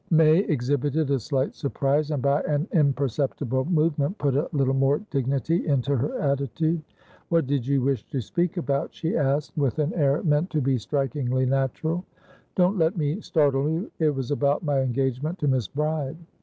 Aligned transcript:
May 0.09 0.39
exhibited 0.39 1.11
a 1.11 1.19
slight 1.19 1.53
surprise, 1.53 2.09
and 2.09 2.23
by 2.23 2.41
an 2.41 2.67
imperceptible 2.71 3.65
movement 3.65 4.17
put 4.17 4.35
a 4.35 4.49
little 4.51 4.73
more 4.73 4.97
dignity 5.11 5.67
into 5.67 5.95
her 5.95 6.19
attitude. 6.19 6.81
"What 7.29 7.45
did 7.45 7.67
you 7.67 7.83
wish 7.83 8.03
to 8.07 8.19
speak 8.19 8.57
about?" 8.57 8.95
she 8.95 9.15
asked, 9.15 9.55
with 9.55 9.77
an 9.77 9.93
air 9.93 10.23
meant 10.23 10.49
to 10.49 10.59
be 10.59 10.79
strikingly 10.79 11.45
natural. 11.45 12.03
"Don't 12.55 12.79
let 12.79 12.97
me 12.97 13.21
startle 13.21 13.69
you; 13.69 13.91
it 13.99 14.15
was 14.15 14.31
about 14.31 14.63
my 14.63 14.79
engagement 14.79 15.37
to 15.37 15.47
Miss 15.47 15.67
Bride." 15.67 16.17